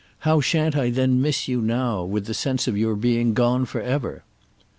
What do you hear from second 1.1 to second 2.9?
miss you now, with the sense of